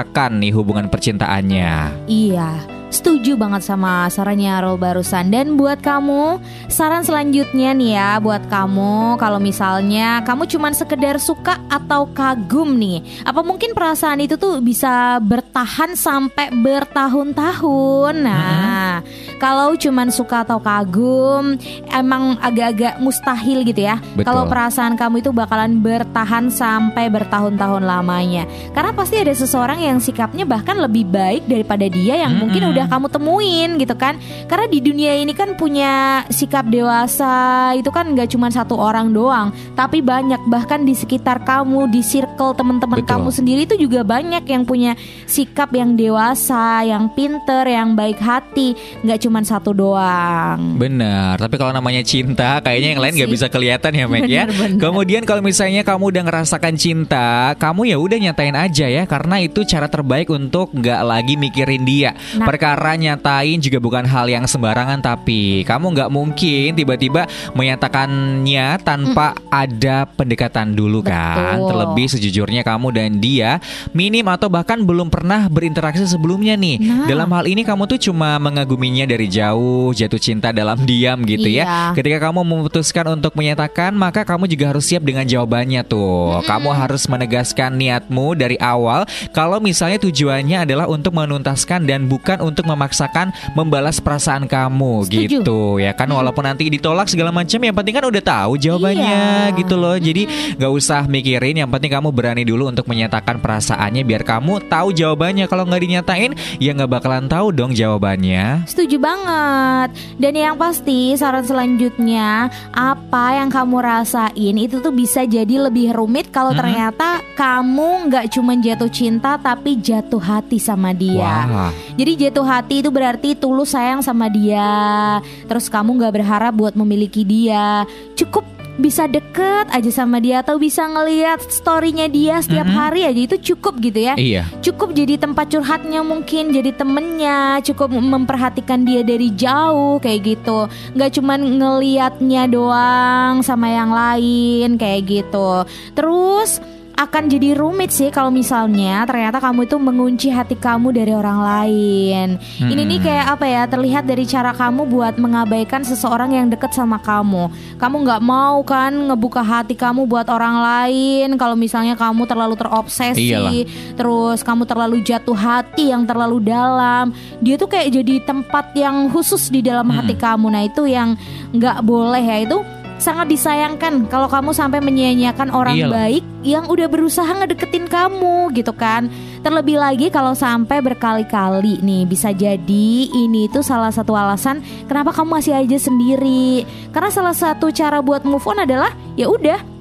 terpaksakan 0.00 0.40
nih 0.40 0.52
hubungan 0.56 0.88
percintaannya. 0.88 1.72
Iya, 2.08 2.50
setuju 2.90 3.38
banget 3.38 3.62
sama 3.64 4.10
sarannya 4.10 4.50
Arul 4.50 4.76
barusan. 4.76 5.30
Dan 5.30 5.54
buat 5.54 5.78
kamu, 5.80 6.42
saran 6.66 7.06
selanjutnya 7.06 7.72
nih 7.72 7.90
ya 7.96 8.10
buat 8.18 8.44
kamu 8.50 9.16
kalau 9.16 9.38
misalnya 9.38 10.20
kamu 10.26 10.50
cuman 10.50 10.74
sekedar 10.74 11.16
suka 11.22 11.62
atau 11.70 12.10
kagum 12.10 12.76
nih. 12.76 13.24
Apa 13.24 13.40
mungkin 13.46 13.72
perasaan 13.72 14.20
itu 14.20 14.34
tuh 14.36 14.58
bisa 14.60 15.22
bertahan 15.22 15.94
sampai 15.94 16.50
bertahun-tahun? 16.50 18.14
Nah, 18.20 19.00
kalau 19.38 19.78
cuman 19.78 20.10
suka 20.12 20.42
atau 20.42 20.58
kagum 20.60 21.56
emang 21.88 22.36
agak-agak 22.42 22.98
mustahil 23.00 23.62
gitu 23.64 23.86
ya. 23.86 24.02
Betul. 24.12 24.26
Kalau 24.26 24.42
perasaan 24.50 24.98
kamu 24.98 25.24
itu 25.24 25.30
bakalan 25.30 25.78
bertahan 25.78 26.50
sampai 26.50 27.08
bertahun-tahun 27.08 27.86
lamanya. 27.86 28.44
Karena 28.74 28.92
pasti 28.92 29.16
ada 29.22 29.32
seseorang 29.32 29.78
yang 29.80 30.02
sikapnya 30.02 30.42
bahkan 30.44 30.76
lebih 30.76 31.06
baik 31.06 31.46
daripada 31.46 31.86
dia 31.86 32.20
yang 32.20 32.36
mungkin 32.36 32.66
Mm-mm. 32.66 32.74
Udah 32.80 32.88
kamu 32.88 33.06
temuin 33.12 33.70
gitu 33.76 33.92
kan. 33.92 34.16
Karena 34.48 34.64
di 34.64 34.80
dunia 34.80 35.12
ini 35.20 35.36
kan 35.36 35.52
punya 35.60 36.24
sikap 36.32 36.64
dewasa 36.72 37.76
itu 37.76 37.92
kan 37.92 38.16
nggak 38.16 38.32
cuma 38.32 38.48
satu 38.48 38.80
orang 38.80 39.12
doang, 39.12 39.52
tapi 39.76 40.00
banyak 40.00 40.40
bahkan 40.48 40.80
di 40.80 40.96
sekitar 40.96 41.44
kamu, 41.44 41.92
di 41.92 42.00
circle 42.00 42.56
teman-teman 42.56 43.04
kamu 43.04 43.28
sendiri 43.28 43.68
itu 43.68 43.76
juga 43.76 44.00
banyak 44.00 44.48
yang 44.48 44.64
punya 44.64 44.96
sikap 45.28 45.68
yang 45.76 45.92
dewasa, 45.92 46.80
yang 46.88 47.12
pinter, 47.12 47.68
yang 47.68 47.92
baik 47.92 48.16
hati, 48.16 48.72
nggak 49.04 49.20
cuma 49.20 49.44
satu 49.44 49.76
doang. 49.76 50.80
Bener, 50.80 51.36
tapi 51.36 51.60
kalau 51.60 51.76
namanya 51.76 52.00
cinta 52.00 52.64
kayaknya 52.64 52.96
yang 52.96 53.02
lain 53.04 53.14
nggak 53.20 53.32
bisa 53.36 53.46
kelihatan 53.52 53.92
ya 53.92 54.06
Meg 54.08 54.24
ya. 54.24 54.48
Kemudian 54.82 55.28
kalau 55.28 55.44
misalnya 55.44 55.84
kamu 55.84 56.16
udah 56.16 56.22
ngerasakan 56.24 56.74
cinta, 56.80 57.52
kamu 57.60 57.92
ya 57.92 57.96
udah 58.00 58.16
nyatain 58.16 58.56
aja 58.56 58.86
ya 58.88 59.04
karena 59.04 59.36
itu 59.44 59.68
cara 59.68 59.84
terbaik 59.90 60.32
untuk 60.32 60.72
nggak 60.72 61.00
lagi 61.04 61.34
mikirin 61.36 61.84
dia. 61.84 62.16
Nah. 62.38 62.46
Perkara 62.70 62.94
nyatain 62.94 63.58
juga 63.58 63.82
bukan 63.82 64.06
hal 64.06 64.30
yang 64.30 64.46
sembarangan 64.46 65.02
tapi 65.02 65.66
kamu 65.66 65.90
nggak 65.90 66.10
mungkin 66.14 66.78
tiba-tiba 66.78 67.26
menyatakannya 67.58 68.78
tanpa 68.86 69.34
ada 69.50 70.06
pendekatan 70.06 70.78
dulu 70.78 71.02
kan. 71.02 71.58
Betul. 71.58 71.66
Terlebih 71.74 72.06
sejujurnya 72.14 72.62
kamu 72.62 72.94
dan 72.94 73.18
dia 73.18 73.58
minim 73.90 74.22
atau 74.30 74.46
bahkan 74.46 74.78
belum 74.78 75.10
pernah 75.10 75.50
berinteraksi 75.50 76.06
sebelumnya 76.06 76.54
nih. 76.54 76.78
Nah. 76.78 77.06
Dalam 77.10 77.26
hal 77.34 77.50
ini 77.50 77.66
kamu 77.66 77.90
tuh 77.90 77.98
cuma 78.10 78.38
mengaguminya 78.38 79.02
dari 79.02 79.26
jauh, 79.26 79.90
jatuh 79.90 80.22
cinta 80.22 80.54
dalam 80.54 80.78
diam 80.88 81.26
gitu 81.26 81.50
ya. 81.50 81.66
Iya. 81.66 81.98
Ketika 81.98 82.30
kamu 82.30 82.46
memutuskan 82.46 83.18
untuk 83.18 83.34
menyatakan, 83.34 83.90
maka 83.98 84.22
kamu 84.22 84.46
juga 84.46 84.70
harus 84.70 84.86
siap 84.86 85.02
dengan 85.02 85.26
jawabannya 85.26 85.82
tuh. 85.82 86.38
Kamu 86.46 86.70
harus 86.70 87.10
menegaskan 87.10 87.74
niatmu 87.74 88.38
dari 88.38 88.54
awal 88.62 89.10
kalau 89.34 89.58
misalnya 89.58 89.98
tujuannya 89.98 90.62
adalah 90.62 90.86
untuk 90.86 91.14
menuntaskan 91.16 91.86
dan 91.86 92.06
bukan 92.06 92.42
untuk 92.42 92.59
memaksakan 92.62 93.28
membalas 93.52 93.98
perasaan 93.98 94.44
kamu 94.44 95.06
Setuju. 95.06 95.40
gitu 95.40 95.60
ya 95.76 95.92
kan 95.92 96.06
walaupun 96.06 96.42
nanti 96.42 96.66
ditolak 96.66 97.06
segala 97.06 97.30
macam 97.30 97.58
yang 97.58 97.72
penting 97.72 97.94
kan 97.94 98.04
udah 98.04 98.22
tahu 98.22 98.52
jawabannya 98.56 99.08
Iya. 99.50 99.56
gitu 99.56 99.74
loh. 99.74 99.96
Jadi 99.96 100.22
nggak 100.56 100.72
usah 100.72 101.04
mikirin 101.04 101.56
yang 101.56 101.68
penting 101.68 101.90
kamu 101.90 102.10
berani 102.10 102.42
dulu 102.42 102.68
untuk 102.68 102.84
menyatakan 102.84 103.38
perasaannya 103.38 104.02
biar 104.02 104.22
kamu 104.22 104.66
tahu 104.66 104.90
jawabannya. 104.90 105.46
Kalau 105.46 105.64
nggak 105.64 105.82
dinyatain 105.82 106.30
ya 106.56 106.70
nggak 106.72 106.90
bakalan 106.90 107.26
tahu 107.26 107.50
dong 107.50 107.72
jawabannya. 107.72 108.64
Setuju 108.64 108.96
banget. 108.98 109.88
Dan 110.16 110.32
yang 110.34 110.56
pasti 110.56 111.14
saran 111.14 111.42
selanjutnya 111.42 112.46
apa 112.70 113.36
yang 113.36 113.48
kamu 113.48 113.76
rasain 113.78 114.30
itu 114.56 114.78
tuh 114.78 114.90
bisa 114.90 115.24
jadi 115.24 115.56
lebih 115.60 115.90
rumit 115.90 116.28
kalau 116.28 116.50
Mm-mm. 116.50 116.60
ternyata 116.60 117.08
kamu 117.34 117.88
nggak 118.08 118.26
cuma 118.30 118.52
jatuh 118.54 118.90
cinta 118.90 119.36
tapi 119.36 119.76
jatuh 119.76 120.20
hati 120.20 120.56
sama 120.56 120.92
dia. 120.92 121.48
Wah. 121.48 121.70
Jadi 121.94 122.28
jatuh 122.28 122.44
hati 122.50 122.82
itu 122.82 122.90
berarti 122.90 123.38
tulus 123.38 123.70
sayang 123.78 124.02
sama 124.02 124.26
dia. 124.26 125.22
Terus 125.46 125.70
kamu 125.70 126.02
nggak 126.02 126.14
berharap 126.18 126.52
buat 126.58 126.74
memiliki 126.74 127.22
dia. 127.22 127.86
Cukup 128.18 128.42
bisa 128.80 129.04
deket 129.04 129.68
aja 129.68 129.90
sama 129.92 130.16
dia 130.24 130.40
atau 130.40 130.56
bisa 130.56 130.88
ngelihat 130.88 131.44
storynya 131.52 132.08
dia 132.08 132.40
setiap 132.40 132.64
Mm-mm. 132.64 132.80
hari 132.80 133.04
aja 133.04 133.20
itu 133.28 133.36
cukup 133.52 133.76
gitu 133.76 134.00
ya 134.00 134.14
Iya. 134.16 134.48
cukup 134.64 134.96
jadi 134.96 135.20
tempat 135.20 135.52
curhatnya 135.52 136.00
mungkin 136.00 136.48
jadi 136.48 136.72
temennya 136.72 137.60
cukup 137.60 137.92
memperhatikan 137.92 138.88
dia 138.88 139.04
dari 139.04 139.36
jauh 139.36 140.00
kayak 140.00 140.32
gitu 140.32 140.64
nggak 140.96 141.12
cuman 141.12 141.40
ngeliatnya 141.60 142.48
doang 142.48 143.44
sama 143.44 143.68
yang 143.68 143.92
lain 143.92 144.80
kayak 144.80 145.04
gitu 145.04 145.68
terus 145.92 146.64
akan 147.00 147.32
jadi 147.32 147.56
rumit 147.56 147.88
sih 147.88 148.12
kalau 148.12 148.28
misalnya 148.28 149.08
ternyata 149.08 149.40
kamu 149.40 149.64
itu 149.64 149.76
mengunci 149.80 150.28
hati 150.28 150.52
kamu 150.52 150.92
dari 150.92 151.16
orang 151.16 151.40
lain. 151.40 152.28
Ini 152.60 152.76
nih 152.76 152.98
Mm-mm. 153.00 153.06
kayak 153.08 153.26
apa 153.32 153.46
ya? 153.48 153.62
Terlihat 153.64 154.04
dari 154.04 154.24
cara 154.28 154.52
kamu 154.52 154.84
buat 154.84 155.14
mengabaikan 155.16 155.80
seseorang 155.80 156.36
yang 156.36 156.52
deket 156.52 156.76
sama 156.76 157.00
kamu. 157.00 157.48
Kamu 157.80 157.96
nggak 158.04 158.20
mau 158.20 158.60
kan 158.68 158.92
ngebuka 158.92 159.40
hati 159.40 159.72
kamu 159.72 160.04
buat 160.04 160.28
orang 160.28 160.60
lain. 160.60 161.40
Kalau 161.40 161.56
misalnya 161.56 161.96
kamu 161.96 162.28
terlalu 162.28 162.54
terobsesi, 162.60 163.32
Iyalah. 163.32 163.52
terus 163.96 164.44
kamu 164.44 164.68
terlalu 164.68 165.00
jatuh 165.00 165.36
hati 165.36 165.88
yang 165.96 166.04
terlalu 166.04 166.44
dalam. 166.44 167.16
Dia 167.40 167.56
tuh 167.56 167.72
kayak 167.72 167.96
jadi 167.96 168.20
tempat 168.28 168.76
yang 168.76 169.08
khusus 169.08 169.48
di 169.48 169.64
dalam 169.64 169.88
Mm-mm. 169.88 169.98
hati 170.04 170.14
kamu. 170.20 170.46
Nah 170.52 170.62
itu 170.68 170.84
yang 170.84 171.16
nggak 171.56 171.80
boleh 171.80 172.20
ya 172.20 172.44
itu 172.44 172.60
sangat 173.00 173.32
disayangkan 173.32 174.06
kalau 174.06 174.28
kamu 174.28 174.52
sampai 174.52 174.78
menyia-nyiakan 174.84 175.48
orang 175.50 175.76
Iyalah. 175.76 175.92
baik 175.96 176.24
yang 176.44 176.68
udah 176.68 176.86
berusaha 176.86 177.28
ngedeketin 177.28 177.88
kamu 177.88 178.52
gitu 178.54 178.70
kan. 178.76 179.08
Terlebih 179.40 179.80
lagi 179.80 180.06
kalau 180.12 180.36
sampai 180.36 180.84
berkali-kali 180.84 181.80
nih 181.80 182.04
bisa 182.04 182.30
jadi 182.30 182.88
ini 183.08 183.48
tuh 183.48 183.64
salah 183.64 183.90
satu 183.90 184.12
alasan 184.12 184.60
kenapa 184.84 185.16
kamu 185.16 185.40
masih 185.40 185.56
aja 185.56 185.80
sendiri. 185.80 186.68
Karena 186.92 187.08
salah 187.08 187.34
satu 187.34 187.72
cara 187.72 188.04
buat 188.04 188.22
move 188.28 188.44
on 188.44 188.62
adalah 188.62 188.92
ya 189.16 189.26
udah 189.26 189.80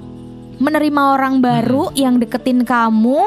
menerima 0.60 1.02
orang 1.16 1.40
baru 1.40 1.90
yang 1.96 2.20
deketin 2.20 2.68
kamu 2.68 3.24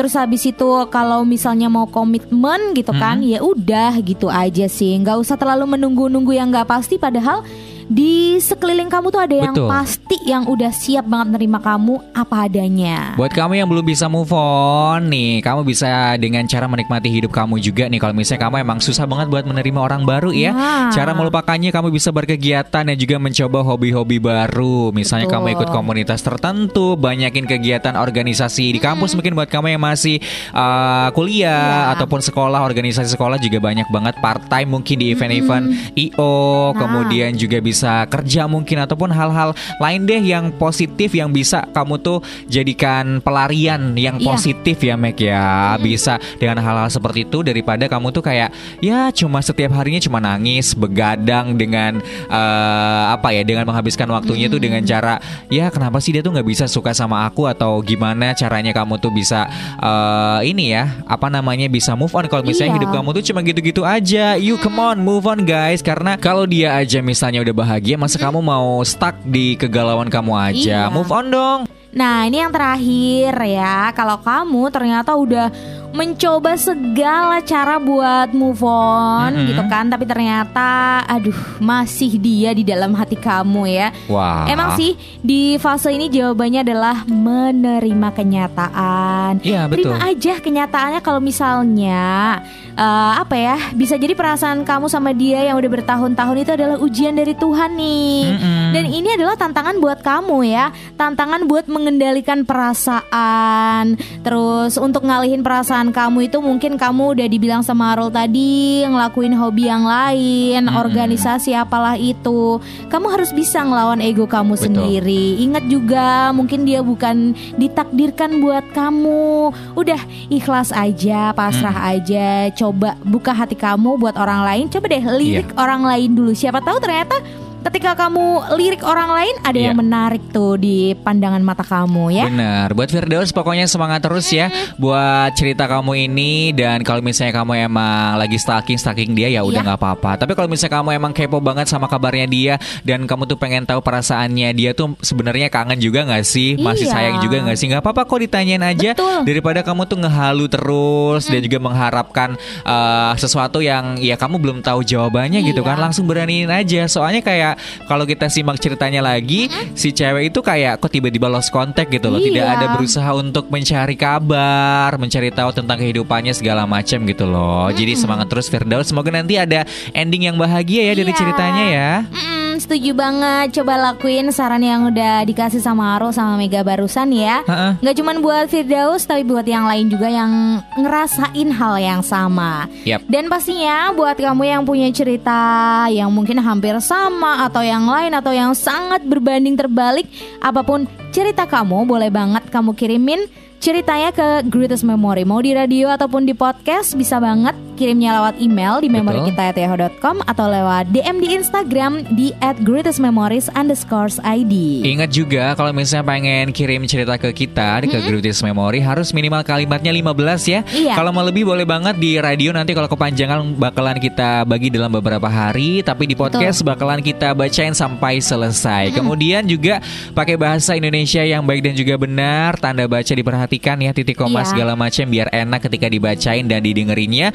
terus 0.00 0.16
habis 0.16 0.48
itu 0.48 0.88
kalau 0.88 1.28
misalnya 1.28 1.68
mau 1.68 1.84
komitmen 1.84 2.72
gitu 2.72 2.90
kan 2.96 3.20
ya 3.20 3.44
udah 3.44 4.00
gitu 4.00 4.32
aja 4.32 4.64
sih 4.64 4.96
nggak 4.96 5.20
usah 5.20 5.36
terlalu 5.36 5.76
menunggu-nunggu 5.76 6.32
yang 6.32 6.48
nggak 6.48 6.64
pasti 6.64 6.96
padahal 6.96 7.44
di 7.90 8.38
sekeliling 8.38 8.86
kamu 8.86 9.10
tuh 9.10 9.18
ada 9.18 9.34
yang 9.34 9.50
Betul. 9.50 9.66
pasti 9.66 10.16
yang 10.22 10.46
udah 10.46 10.70
siap 10.70 11.10
banget 11.10 11.34
nerima 11.34 11.58
kamu 11.58 11.98
apa 12.14 12.46
adanya 12.46 13.18
Buat 13.18 13.34
kamu 13.34 13.58
yang 13.58 13.66
belum 13.66 13.82
bisa 13.82 14.06
move 14.06 14.30
on 14.30 15.10
nih, 15.10 15.42
kamu 15.42 15.66
bisa 15.66 16.14
dengan 16.14 16.46
cara 16.46 16.70
menikmati 16.70 17.10
hidup 17.10 17.34
kamu 17.34 17.58
juga 17.58 17.90
nih. 17.90 17.98
Kalau 17.98 18.14
misalnya 18.14 18.46
kamu 18.46 18.56
emang 18.62 18.78
susah 18.78 19.10
banget 19.10 19.26
buat 19.26 19.42
menerima 19.42 19.80
orang 19.82 20.06
baru 20.06 20.30
ya, 20.30 20.54
Nah. 20.54 20.94
cara 20.94 21.10
melupakannya 21.10 21.74
kamu 21.74 21.90
bisa 21.90 22.14
berkegiatan 22.14 22.86
dan 22.86 22.94
juga 22.94 23.18
mencoba 23.18 23.66
hobi-hobi 23.66 24.22
baru. 24.22 24.94
Misalnya 24.94 25.26
Betul. 25.26 25.36
kamu 25.42 25.46
ikut 25.58 25.68
komunitas 25.74 26.20
tertentu, 26.22 26.94
banyakin 26.94 27.50
kegiatan 27.50 27.98
organisasi 27.98 28.70
di 28.70 28.78
kampus. 28.78 29.18
Mungkin 29.18 29.34
buat 29.34 29.50
kamu 29.50 29.74
yang 29.74 29.82
masih 29.82 30.22
uh, 30.54 31.10
kuliah 31.10 31.90
Iya. 31.90 31.98
ataupun 31.98 32.22
sekolah, 32.22 32.62
organisasi 32.62 33.10
sekolah 33.10 33.40
juga 33.40 33.58
banyak 33.58 33.90
banget 33.90 34.14
part 34.22 34.46
time 34.46 34.78
mungkin 34.78 34.96
di 35.00 35.10
event-event 35.10 35.66
IO, 35.98 36.70
Nah. 36.70 36.78
kemudian 36.78 37.34
juga 37.34 37.58
bisa 37.58 37.79
kerja 38.04 38.44
mungkin 38.44 38.82
ataupun 38.82 39.08
hal-hal 39.08 39.50
lain 39.78 40.04
deh 40.04 40.20
yang 40.20 40.52
positif 40.52 41.14
yang 41.14 41.30
bisa 41.30 41.64
kamu 41.70 41.96
tuh 41.96 42.18
jadikan 42.46 43.20
pelarian 43.20 43.94
yang 43.94 44.16
Iya. 44.16 44.26
positif 44.26 44.76
ya 44.78 44.94
Meg 44.94 45.16
ya. 45.16 45.78
Bisa 45.78 46.18
dengan 46.36 46.60
hal-hal 46.60 46.90
seperti 46.90 47.24
itu 47.24 47.40
daripada 47.40 47.86
kamu 47.86 48.10
tuh 48.10 48.20
kayak 48.20 48.50
ya 48.78 49.08
cuma 49.10 49.40
setiap 49.40 49.72
harinya 49.72 49.98
cuma 49.98 50.18
nangis 50.18 50.74
begadang 50.74 51.54
dengan 51.54 52.02
eh, 52.26 53.04
apa 53.08 53.30
ya 53.30 53.42
dengan 53.42 53.64
menghabiskan 53.64 54.10
waktunya 54.10 54.46
tuh 54.46 54.58
dengan 54.58 54.82
cara 54.82 55.16
ya 55.46 55.70
kenapa 55.70 55.98
sih 55.98 56.10
dia 56.10 56.20
tuh 56.20 56.32
nggak 56.32 56.44
bisa 56.44 56.64
suka 56.66 56.90
sama 56.90 57.24
aku 57.24 57.46
atau 57.46 57.78
gimana 57.80 58.32
caranya 58.32 58.72
kamu 58.72 58.98
tuh 58.98 59.10
bisa 59.10 59.46
eh, 59.78 60.40
ini 60.46 60.74
ya 60.74 60.84
apa 61.06 61.28
namanya 61.28 61.66
bisa 61.66 61.94
move 61.94 62.12
on? 62.12 62.26
Kalau 62.26 62.42
misalnya 62.42 62.74
Iya. 62.74 62.78
hidup 62.82 62.90
kamu 62.92 63.08
tuh 63.14 63.24
cuma 63.26 63.40
gitu-gitu 63.40 63.82
aja. 63.82 64.34
You 64.34 64.58
come 64.58 64.78
on 64.78 64.98
move 65.00 65.24
on 65.24 65.42
guys. 65.42 65.80
Karena 65.80 66.14
kalau 66.16 66.44
dia 66.44 66.74
aja 66.74 66.98
misalnya 67.00 67.40
udah 67.40 67.54
bahagia 67.70 67.94
masa 67.94 68.18
kamu 68.18 68.42
mau 68.42 68.82
stuck 68.82 69.14
di 69.22 69.54
kegalauan 69.54 70.10
kamu 70.10 70.34
aja 70.34 70.90
Iya. 70.90 70.90
move 70.90 71.06
on 71.06 71.30
dong 71.30 71.60
Nah 71.90 72.22
ini 72.22 72.38
yang 72.38 72.50
terakhir 72.50 73.34
ya 73.46 73.90
Kalau 73.94 74.18
kamu 74.18 74.62
ternyata 74.70 75.14
udah 75.14 75.50
mencoba 75.90 76.54
segala 76.54 77.42
cara 77.42 77.82
buat 77.82 78.30
move 78.30 78.62
on 78.62 79.34
Mm-mm. 79.34 79.46
gitu 79.50 79.62
kan, 79.66 79.90
tapi 79.90 80.06
ternyata 80.06 81.02
aduh 81.02 81.34
masih 81.58 82.14
dia 82.14 82.54
di 82.54 82.62
dalam 82.62 82.94
hati 82.94 83.18
kamu 83.18 83.66
ya. 83.66 83.88
Wah. 84.06 84.46
Emang 84.46 84.78
sih 84.78 84.94
di 85.18 85.58
fase 85.58 85.90
ini 85.90 86.06
jawabannya 86.06 86.62
adalah 86.62 87.02
menerima 87.10 88.08
kenyataan. 88.14 89.42
Iya, 89.42 89.66
betul. 89.66 89.90
Terima 89.90 89.98
aja 90.06 90.32
kenyataannya 90.38 91.00
kalau 91.02 91.18
misalnya 91.18 92.38
eh, 92.80 93.12
apa 93.20 93.36
ya 93.36 93.56
bisa 93.76 94.00
jadi 94.00 94.16
perasaan 94.16 94.64
kamu 94.64 94.88
sama 94.88 95.12
dia 95.12 95.44
yang 95.44 95.60
udah 95.60 95.68
bertahun-tahun 95.68 96.36
itu 96.40 96.50
adalah 96.56 96.76
ujian 96.80 97.12
dari 97.12 97.36
Tuhan 97.36 97.76
nih. 97.76 98.16
Mm-mm. 98.32 98.68
Dan 98.72 98.84
ini 98.88 99.08
adalah 99.12 99.36
tantangan 99.36 99.76
buat 99.82 100.00
kamu 100.00 100.48
ya, 100.48 100.72
tantangan 100.96 101.44
buat 101.44 101.68
mengendalikan 101.68 102.48
perasaan. 102.48 104.00
Terus 104.24 104.80
untuk 104.80 105.04
ngalihin 105.04 105.44
perasaan 105.44 105.92
kamu 105.92 106.32
itu 106.32 106.38
mungkin 106.40 106.80
kamu 106.80 107.18
udah 107.18 107.26
dibilang 107.28 107.62
sama 107.66 107.92
Arul 107.92 108.08
tadi 108.08 108.86
ngelakuin 108.86 109.34
hobi 109.36 109.68
yang 109.68 109.84
lain, 109.84 110.70
Mm-mm. 110.70 110.80
organisasi 110.80 111.52
apalah 111.52 111.98
itu. 112.00 112.62
Kamu 112.88 113.06
harus 113.10 113.34
bisa 113.34 113.60
ngelawan 113.60 114.00
ego 114.00 114.24
kamu 114.24 114.54
Betul. 114.56 114.64
sendiri. 114.70 115.42
Ingat 115.42 115.64
juga 115.66 116.30
mungkin 116.30 116.62
dia 116.64 116.80
bukan 116.80 117.34
ditakdirkan 117.58 118.38
buat 118.40 118.64
kamu. 118.72 119.50
Udah 119.74 120.00
ikhlas 120.30 120.70
aja, 120.70 121.34
pasrah 121.34 121.74
Mm. 121.74 121.90
aja. 121.98 122.28
Coba 122.54 122.69
buka 123.06 123.32
hati 123.34 123.54
kamu 123.58 124.00
buat 124.00 124.16
orang 124.16 124.46
lain. 124.46 124.64
Coba 124.70 124.86
deh 124.90 125.02
lirik 125.02 125.50
orang 125.58 125.82
lain 125.84 126.14
dulu. 126.14 126.32
Siapa 126.32 126.62
tahu 126.62 126.78
ternyata 126.80 127.18
ketika 127.60 127.92
kamu 127.94 128.24
lirik 128.54 128.80
orang 128.80 129.10
lain 129.10 129.34
ada 129.40 129.52
Iya. 129.52 129.66
yang 129.68 129.78
menarik 129.78 130.22
tuh 130.28 130.56
di 130.56 130.96
pandangan 130.96 131.40
mata 131.40 131.60
kamu 131.60 132.04
ya. 132.10 132.24
Benar, 132.26 132.72
buat 132.72 132.88
Firdaus 132.88 133.30
pokoknya 133.30 133.64
semangat 133.64 134.00
terus 134.00 134.26
ya 134.28 134.48
buat 134.76 135.32
cerita 135.32 135.64
kamu 135.64 136.06
ini 136.06 136.50
dan 136.50 136.80
kalau 136.80 137.00
misalnya 137.00 137.36
kamu 137.36 137.66
emang 137.66 138.16
lagi 138.16 138.36
stalking 138.36 138.76
stalking 138.76 139.12
dia 139.12 139.28
ya 139.28 139.42
udah 139.42 139.60
Iya. 139.60 139.66
nggak 139.66 139.78
apa-apa. 139.78 140.10
Tapi 140.18 140.32
kalau 140.32 140.48
misalnya 140.48 140.74
kamu 140.76 140.88
emang 140.94 141.12
kepo 141.12 141.38
banget 141.38 141.66
sama 141.66 141.84
kabarnya 141.84 142.24
dia 142.24 142.54
dan 142.80 143.04
kamu 143.04 143.26
tuh 143.26 143.36
pengen 143.36 143.62
tahu 143.62 143.80
perasaannya 143.80 144.48
dia 144.52 144.70
tuh 144.72 144.96
sebenarnya 145.00 145.48
kangen 145.48 145.76
juga 145.76 146.04
nggak 146.04 146.22
sih, 146.22 146.56
masih 146.56 146.86
Iya. 146.86 146.92
sayang 146.92 147.16
juga 147.20 147.36
nggak 147.42 147.56
sih? 147.56 147.66
Nggak 147.66 147.82
apa-apa 147.82 148.02
kok 148.04 148.20
ditanyain 148.20 148.62
aja 148.62 148.90
Betul. 148.92 149.20
daripada 149.24 149.60
kamu 149.60 149.82
tuh 149.84 149.98
ngehalu 149.98 150.46
terus 150.48 151.22
dan 151.26 151.40
juga 151.40 151.58
mengharapkan 151.60 152.34
uh, 152.64 153.12
sesuatu 153.14 153.60
yang 153.60 153.98
ya 153.98 154.14
kamu 154.14 154.36
belum 154.38 154.58
tahu 154.60 154.80
jawabannya 154.80 155.42
gitu 155.42 155.60
Iya. 155.60 155.68
kan. 155.68 155.76
Langsung 155.78 156.06
beraniin 156.06 156.48
aja. 156.48 156.86
Soalnya 156.86 157.20
kayak 157.20 157.49
kalau 157.84 158.04
kita 158.04 158.26
simak 158.26 158.58
ceritanya 158.58 159.00
lagi, 159.00 159.46
si 159.72 159.90
cewek 159.90 160.28
itu 160.28 160.40
kayak 160.40 160.78
kok 160.78 160.90
tiba-tiba 160.90 161.26
lost 161.26 161.50
contact 161.50 161.88
gitu 161.88 162.08
loh. 162.08 162.18
Tidak 162.18 162.40
Iya. 162.40 162.56
ada 162.56 162.66
berusaha 162.74 163.10
untuk 163.12 163.48
mencari 163.48 163.94
kabar, 163.94 164.94
mencari 164.96 165.30
tahu 165.30 165.50
tentang 165.52 165.78
kehidupannya 165.78 166.32
segala 166.32 166.64
macam 166.64 167.02
gitu 167.04 167.24
loh. 167.24 167.70
Jadi 167.70 167.92
semangat 167.94 168.26
terus 168.26 168.46
Firdaus. 168.46 168.86
Semoga 168.86 169.10
nanti 169.10 169.36
ada 169.36 169.62
ending 169.92 170.26
yang 170.26 170.36
bahagia 170.36 170.90
ya 170.90 170.94
dari 170.94 171.10
Iya. 171.10 171.18
ceritanya 171.18 171.64
ya. 171.66 171.90
Mm-mm, 172.06 172.39
setuju 172.70 172.94
banget. 172.94 173.58
Coba 173.58 173.74
lakuin 173.90 174.30
saran 174.30 174.62
yang 174.62 174.86
udah 174.86 175.26
dikasih 175.26 175.58
sama 175.58 175.98
Arul 175.98 176.14
sama 176.14 176.38
Mega 176.38 176.62
barusan 176.62 177.10
ya. 177.10 177.42
Ha-ha. 177.42 177.74
Nggak 177.82 177.98
cuman 177.98 178.16
buat 178.22 178.46
Firdaus 178.46 179.02
tapi 179.10 179.26
buat 179.26 179.42
yang 179.42 179.66
lain 179.66 179.90
juga 179.90 180.06
yang 180.06 180.62
ngerasain 180.78 181.50
hal 181.50 181.74
yang 181.82 181.98
sama. 182.06 182.70
Yap. 182.86 183.02
Dan 183.10 183.26
pastinya 183.26 183.90
buat 183.90 184.14
kamu 184.14 184.46
yang 184.46 184.62
punya 184.62 184.86
cerita 184.94 185.90
yang 185.90 186.14
mungkin 186.14 186.38
hampir 186.38 186.78
sama 186.78 187.42
atau 187.50 187.58
yang 187.58 187.90
lain 187.90 188.14
atau 188.14 188.30
yang 188.30 188.54
sangat 188.54 189.02
berbanding 189.02 189.58
terbalik, 189.58 190.06
apa 190.38 190.62
pun 190.62 190.86
cerita 191.10 191.50
kamu 191.50 191.90
boleh 191.90 192.06
banget 192.06 192.46
kamu 192.54 192.78
kirimin 192.78 193.26
ceritanya 193.58 194.14
ke 194.14 194.46
Greatest 194.46 194.86
Memory. 194.86 195.26
Mau 195.26 195.42
di 195.42 195.58
radio 195.58 195.90
ataupun 195.90 196.22
di 196.22 196.38
podcast 196.38 196.94
bisa 196.94 197.18
banget 197.18 197.69
kirimnya 197.80 198.20
lewat 198.20 198.36
email 198.36 198.76
di 198.84 198.92
memori 198.92 199.24
Betul. 199.24 199.28
kita 199.32 199.56
yahoo.com 199.56 200.20
atau 200.28 200.46
lewat 200.52 200.92
DM 200.92 201.16
di 201.16 201.28
Instagram 201.32 201.92
di 202.12 202.28
@greatestmemories 202.60 203.48
underscore 203.56 204.12
ID. 204.20 204.84
Ingat 204.84 205.08
juga 205.08 205.56
kalau 205.56 205.72
misalnya 205.72 206.04
pengen 206.04 206.52
kirim 206.52 206.84
cerita 206.84 207.16
ke 207.16 207.32
kita 207.32 207.80
di 207.80 207.88
ke 207.88 208.04
Greatest 208.04 208.44
Memory 208.44 208.84
harus 208.84 209.16
minimal 209.16 209.40
kalimatnya 209.40 209.88
15 209.88 210.44
ya. 210.44 210.60
Iya. 210.68 210.92
Kalau 210.92 211.08
mau 211.08 211.24
lebih 211.24 211.48
boleh 211.48 211.64
banget 211.64 211.96
di 211.96 212.20
radio 212.20 212.52
nanti 212.52 212.76
kalau 212.76 212.90
kepanjangan 212.90 213.56
bakalan 213.56 213.96
kita 213.96 214.44
bagi 214.44 214.68
dalam 214.68 214.92
beberapa 214.92 215.30
hari 215.30 215.80
tapi 215.80 216.04
di 216.04 216.12
podcast 216.12 216.60
bakalan 216.60 217.00
kita 217.00 217.32
bacain 217.32 217.72
sampai 217.72 218.20
selesai. 218.20 218.92
Kemudian 218.92 219.46
juga 219.46 219.78
pakai 220.12 220.36
bahasa 220.36 220.76
Indonesia 220.76 221.22
yang 221.22 221.46
baik 221.46 221.64
dan 221.64 221.74
juga 221.78 221.94
benar, 221.96 222.58
tanda 222.58 222.84
baca 222.84 223.12
diperhatikan 223.14 223.80
ya 223.80 223.94
titik 223.94 224.18
koma 224.18 224.42
Iya. 224.42 224.50
segala 224.50 224.72
macam 224.74 225.06
biar 225.06 225.30
enak 225.30 225.70
ketika 225.70 225.86
dibacain 225.86 226.44
dan 226.44 226.60
didengerinnya. 226.60 227.30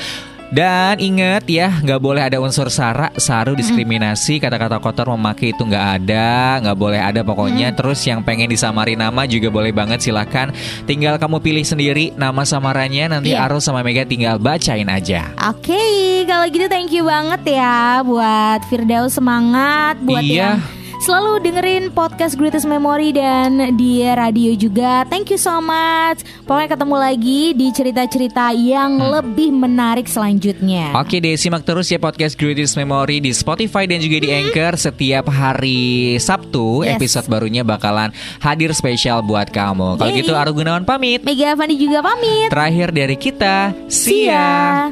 Dan 0.55 1.03
ingat 1.03 1.43
ya, 1.51 1.67
nggak 1.83 1.99
boleh 1.99 2.23
ada 2.31 2.39
unsur 2.39 2.71
sara, 2.71 3.11
saru, 3.19 3.59
diskriminasi, 3.59 4.39
kata-kata 4.39 4.79
kotor 4.79 5.11
memakai 5.11 5.51
itu 5.51 5.67
nggak 5.67 5.85
ada, 5.99 6.63
nggak 6.63 6.77
boleh 6.79 7.01
ada 7.03 7.27
pokoknya. 7.27 7.75
Terus 7.75 7.99
yang 8.07 8.23
pengen 8.23 8.47
disamari 8.47 8.95
nama 8.95 9.27
juga 9.27 9.51
boleh 9.51 9.75
banget 9.75 9.99
silahkan. 9.99 10.55
Tinggal 10.87 11.19
kamu 11.19 11.43
pilih 11.43 11.67
sendiri 11.67 12.15
nama 12.15 12.47
samarannya, 12.47 13.11
nanti 13.11 13.35
Iya. 13.35 13.51
Arul 13.51 13.59
sama 13.59 13.83
Mega 13.83 14.07
tinggal 14.07 14.39
bacain 14.39 14.87
aja. 14.87 15.35
Oke, 15.43 16.23
kalau 16.23 16.47
gitu 16.47 16.71
thank 16.71 16.95
you 16.95 17.03
banget 17.03 17.59
ya 17.59 17.99
buat 18.07 18.63
Firdaus 18.71 19.19
semangat 19.19 19.99
buat 20.07 20.23
Iya. 20.23 20.55
yang 20.55 20.63
selalu 21.05 21.37
dengerin 21.37 21.93
podcast 21.93 22.33
Greatest 22.33 22.65
Memory 22.65 23.13
dan 23.13 23.77
di 23.77 24.01
radio 24.01 24.57
juga. 24.57 25.05
Thank 25.05 25.29
you 25.29 25.37
so 25.37 25.61
much. 25.61 26.25
Pokoknya 26.49 26.73
ketemu 26.73 26.95
lagi 26.97 27.41
di 27.53 27.67
cerita-cerita 27.69 28.49
yang 28.57 28.97
Hmm. 28.97 29.21
lebih 29.21 29.53
menarik 29.53 30.09
selanjutnya. 30.09 30.97
Oke 30.97 31.21
deh, 31.21 31.37
simak 31.37 31.61
terus 31.61 31.93
ya 31.93 32.01
podcast 32.01 32.33
Greatest 32.33 32.73
Memory 32.73 33.21
di 33.21 33.37
Spotify 33.37 33.85
dan 33.85 34.01
juga 34.01 34.17
di 34.17 34.33
Anchor 34.33 34.81
setiap 34.81 35.29
hari 35.29 36.17
Sabtu. 36.17 36.81
Yes. 36.81 36.97
Episode 36.97 37.29
barunya 37.29 37.61
bakalan 37.61 38.09
hadir 38.41 38.73
spesial 38.73 39.21
buat 39.21 39.53
kamu. 39.53 40.01
Kalau 40.01 40.09
gitu 40.09 40.33
Arul 40.33 40.57
Gunawan 40.57 40.89
pamit. 40.89 41.21
Mega 41.21 41.53
Fandi 41.53 41.77
juga 41.77 42.01
pamit. 42.01 42.49
Terakhir 42.49 42.89
dari 42.89 43.13
kita, 43.13 43.77
See 43.85 44.25
ya. 44.25 44.89